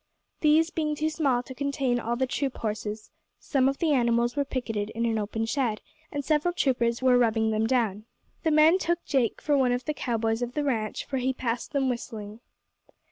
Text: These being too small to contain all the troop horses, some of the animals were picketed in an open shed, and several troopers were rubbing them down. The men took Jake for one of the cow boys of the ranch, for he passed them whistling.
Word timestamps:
These 0.39 0.71
being 0.71 0.95
too 0.95 1.11
small 1.11 1.43
to 1.43 1.53
contain 1.53 1.99
all 1.99 2.15
the 2.15 2.25
troop 2.25 2.57
horses, 2.57 3.11
some 3.37 3.69
of 3.69 3.77
the 3.77 3.91
animals 3.91 4.35
were 4.35 4.43
picketed 4.43 4.89
in 4.89 5.05
an 5.05 5.19
open 5.19 5.45
shed, 5.45 5.79
and 6.11 6.25
several 6.25 6.55
troopers 6.55 7.03
were 7.03 7.19
rubbing 7.19 7.51
them 7.51 7.67
down. 7.67 8.05
The 8.41 8.49
men 8.49 8.79
took 8.79 9.05
Jake 9.05 9.39
for 9.39 9.55
one 9.55 9.71
of 9.71 9.85
the 9.85 9.93
cow 9.93 10.17
boys 10.17 10.41
of 10.41 10.53
the 10.53 10.63
ranch, 10.63 11.05
for 11.05 11.17
he 11.17 11.33
passed 11.33 11.71
them 11.71 11.87
whistling. 11.87 12.39